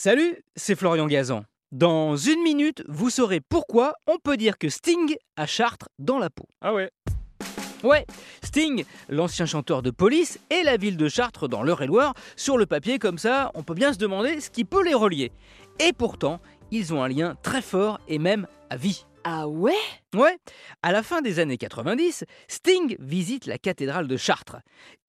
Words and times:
Salut, 0.00 0.44
c'est 0.54 0.76
Florian 0.76 1.08
Gazan. 1.08 1.42
Dans 1.72 2.16
une 2.16 2.40
minute, 2.44 2.84
vous 2.86 3.10
saurez 3.10 3.40
pourquoi 3.40 3.94
on 4.06 4.18
peut 4.18 4.36
dire 4.36 4.56
que 4.56 4.68
Sting 4.68 5.16
a 5.36 5.44
Chartres 5.44 5.88
dans 5.98 6.20
la 6.20 6.30
peau. 6.30 6.46
Ah 6.60 6.72
ouais 6.72 6.92
Ouais, 7.82 8.06
Sting, 8.44 8.84
l'ancien 9.08 9.44
chanteur 9.44 9.82
de 9.82 9.90
police, 9.90 10.38
et 10.50 10.62
la 10.62 10.76
ville 10.76 10.96
de 10.96 11.08
Chartres 11.08 11.48
dans 11.48 11.64
l'Eure-et-Loire, 11.64 12.14
sur 12.36 12.58
le 12.58 12.64
papier 12.64 13.00
comme 13.00 13.18
ça, 13.18 13.50
on 13.54 13.64
peut 13.64 13.74
bien 13.74 13.92
se 13.92 13.98
demander 13.98 14.40
ce 14.40 14.50
qui 14.50 14.64
peut 14.64 14.84
les 14.84 14.94
relier. 14.94 15.32
Et 15.80 15.92
pourtant, 15.92 16.38
ils 16.70 16.94
ont 16.94 17.02
un 17.02 17.08
lien 17.08 17.34
très 17.42 17.60
fort 17.60 17.98
et 18.06 18.20
même 18.20 18.46
à 18.70 18.76
vie. 18.76 19.04
Ah 19.30 19.46
ouais? 19.46 19.76
Ouais, 20.14 20.38
à 20.82 20.90
la 20.90 21.02
fin 21.02 21.20
des 21.20 21.38
années 21.38 21.58
90, 21.58 22.24
Sting 22.48 22.96
visite 22.98 23.44
la 23.44 23.58
cathédrale 23.58 24.08
de 24.08 24.16
Chartres. 24.16 24.56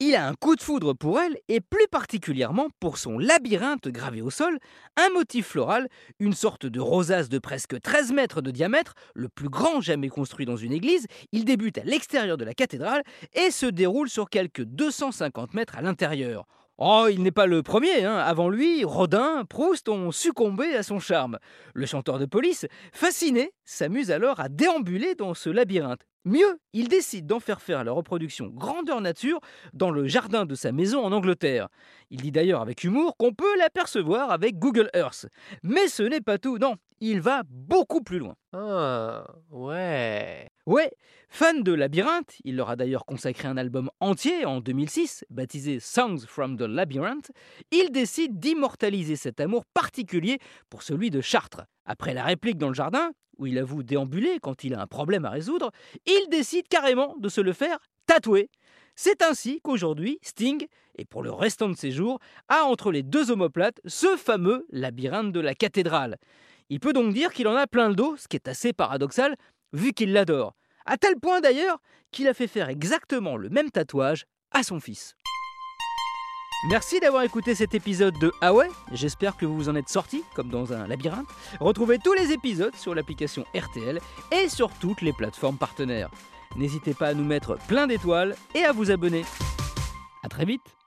Il 0.01 0.13
a 0.13 0.27
un 0.27 0.33
coup 0.33 0.57
de 0.57 0.61
foudre 0.61 0.91
pour 0.91 1.21
elle 1.21 1.37
et 1.47 1.61
plus 1.61 1.87
particulièrement 1.89 2.67
pour 2.81 2.97
son 2.97 3.17
labyrinthe 3.17 3.87
gravé 3.87 4.21
au 4.21 4.29
sol, 4.29 4.59
un 4.97 5.07
motif 5.13 5.47
floral, 5.47 5.87
une 6.19 6.33
sorte 6.33 6.65
de 6.65 6.81
rosace 6.81 7.29
de 7.29 7.39
presque 7.39 7.79
13 7.79 8.11
mètres 8.11 8.41
de 8.41 8.51
diamètre, 8.51 8.93
le 9.15 9.29
plus 9.29 9.47
grand 9.47 9.79
jamais 9.79 10.09
construit 10.09 10.45
dans 10.45 10.57
une 10.57 10.73
église. 10.73 11.07
Il 11.31 11.45
débute 11.45 11.77
à 11.77 11.85
l'extérieur 11.85 12.35
de 12.35 12.43
la 12.43 12.53
cathédrale 12.53 13.03
et 13.35 13.51
se 13.51 13.67
déroule 13.67 14.09
sur 14.09 14.29
quelques 14.29 14.65
250 14.65 15.53
mètres 15.53 15.77
à 15.77 15.81
l'intérieur. 15.81 16.45
Oh, 16.81 17.07
il 17.11 17.23
n'est 17.23 17.31
pas 17.31 17.45
le 17.45 17.61
premier. 17.61 18.05
Hein. 18.05 18.15
Avant 18.15 18.47
lui, 18.47 18.85
Rodin, 18.85 19.43
Proust 19.43 19.89
ont 19.89 20.13
succombé 20.13 20.75
à 20.75 20.81
son 20.81 20.97
charme. 20.97 21.37
Le 21.73 21.85
chanteur 21.85 22.19
de 22.19 22.25
police, 22.25 22.67
fasciné, 22.93 23.51
s'amuse 23.65 24.11
alors 24.11 24.39
à 24.39 24.47
déambuler 24.47 25.13
dans 25.13 25.33
ce 25.33 25.49
labyrinthe. 25.49 26.07
Mieux, 26.23 26.57
il 26.71 26.87
décide 26.87 27.27
d'en 27.27 27.41
faire 27.41 27.61
faire 27.61 27.83
la 27.83 27.91
reproduction 27.91 28.47
grandeur 28.47 29.01
nature 29.01 29.41
dans 29.73 29.91
le 29.91 30.07
jardin 30.07 30.45
de 30.45 30.55
sa 30.55 30.71
maison 30.71 31.03
en 31.03 31.11
Angleterre. 31.11 31.67
Il 32.11 32.21
dit 32.21 32.31
d'ailleurs 32.31 32.61
avec 32.61 32.85
humour 32.85 33.17
qu'on 33.17 33.33
peut 33.33 33.57
l'apercevoir 33.57 34.31
avec 34.31 34.57
Google 34.57 34.89
Earth. 34.93 35.27
Mais 35.63 35.89
ce 35.89 36.03
n'est 36.03 36.21
pas 36.21 36.37
tout, 36.37 36.59
non, 36.59 36.75
il 37.01 37.19
va 37.19 37.43
beaucoup 37.49 38.01
plus 38.01 38.19
loin. 38.19 38.35
Ah, 38.53 39.25
ouais. 39.51 40.48
Ouais, 40.69 40.91
fan 41.29 41.63
de 41.63 41.73
Labyrinthe, 41.73 42.35
il 42.43 42.55
leur 42.55 42.69
a 42.69 42.75
d'ailleurs 42.75 43.07
consacré 43.07 43.47
un 43.47 43.57
album 43.57 43.89
entier 43.99 44.45
en 44.45 44.61
2006, 44.61 45.25
baptisé 45.31 45.79
Songs 45.79 46.19
from 46.27 46.57
the 46.57 46.61
Labyrinth, 46.61 47.31
il 47.71 47.89
décide 47.89 48.37
d'immortaliser 48.37 49.15
cet 49.15 49.39
amour 49.39 49.65
particulier 49.73 50.37
pour 50.69 50.83
celui 50.83 51.09
de 51.09 51.21
Chartres. 51.21 51.63
Après 51.85 52.13
la 52.13 52.23
réplique 52.23 52.59
dans 52.59 52.67
le 52.67 52.75
jardin, 52.75 53.13
où 53.39 53.47
il 53.47 53.57
avoue 53.57 53.81
déambuler 53.81 54.37
quand 54.39 54.63
il 54.63 54.75
a 54.75 54.81
un 54.83 54.85
problème 54.85 55.25
à 55.25 55.31
résoudre, 55.31 55.71
il 56.05 56.27
décide 56.29 56.67
carrément 56.67 57.15
de 57.17 57.29
se 57.29 57.41
le 57.41 57.53
faire 57.53 57.79
tatouer. 58.05 58.51
C'est 58.95 59.23
ainsi 59.23 59.61
qu'aujourd'hui, 59.63 60.19
Sting, 60.21 60.67
et 60.99 61.05
pour 61.05 61.23
le 61.23 61.31
restant 61.31 61.69
de 61.69 61.75
ses 61.75 61.89
jours, 61.89 62.19
a 62.47 62.65
entre 62.65 62.91
les 62.91 63.01
deux 63.01 63.31
omoplates 63.31 63.81
ce 63.87 64.15
fameux 64.17 64.67
labyrinthe 64.69 65.31
de 65.31 65.39
la 65.39 65.55
cathédrale. 65.55 66.17
Il 66.69 66.79
peut 66.79 66.93
donc 66.93 67.11
dire 67.11 67.33
qu'il 67.33 67.47
en 67.47 67.55
a 67.55 67.65
plein 67.65 67.89
le 67.89 67.95
dos, 67.95 68.17
ce 68.17 68.27
qui 68.27 68.35
est 68.35 68.47
assez 68.47 68.71
paradoxal, 68.71 69.35
vu 69.73 69.93
qu'il 69.93 70.13
l'adore. 70.13 70.55
À 70.89 70.97
tel 70.97 71.19
point 71.19 71.39
d'ailleurs 71.39 71.77
qu'il 72.11 72.27
a 72.27 72.33
fait 72.33 72.47
faire 72.47 72.67
exactement 72.67 73.37
le 73.37 73.49
même 73.49 73.69
tatouage 73.69 74.25
à 74.51 74.63
son 74.63 74.79
fils. 74.79 75.15
Merci 76.67 76.99
d'avoir 76.99 77.21
écouté 77.21 77.53
cet 77.53 77.75
épisode 77.75 78.15
de 78.19 78.31
Ah 78.41 78.53
j'espère 78.91 79.37
que 79.37 79.45
vous 79.45 79.55
vous 79.55 79.69
en 79.69 79.75
êtes 79.75 79.87
sortis 79.87 80.23
comme 80.35 80.49
dans 80.49 80.73
un 80.73 80.87
labyrinthe. 80.87 81.29
Retrouvez 81.59 81.99
tous 81.99 82.13
les 82.13 82.31
épisodes 82.31 82.75
sur 82.75 82.95
l'application 82.95 83.45
RTL 83.55 83.99
et 84.31 84.49
sur 84.49 84.71
toutes 84.79 85.03
les 85.03 85.13
plateformes 85.13 85.59
partenaires. 85.59 86.09
N'hésitez 86.55 86.95
pas 86.95 87.09
à 87.09 87.13
nous 87.13 87.23
mettre 87.23 87.59
plein 87.67 87.85
d'étoiles 87.85 88.35
et 88.55 88.63
à 88.63 88.71
vous 88.71 88.89
abonner. 88.89 89.23
A 90.23 90.27
très 90.27 90.45
vite 90.45 90.78